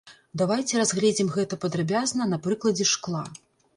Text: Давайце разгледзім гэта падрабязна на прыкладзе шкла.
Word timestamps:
Давайце 0.41 0.79
разгледзім 0.81 1.29
гэта 1.37 1.59
падрабязна 1.65 2.31
на 2.33 2.43
прыкладзе 2.47 2.85
шкла. 2.97 3.23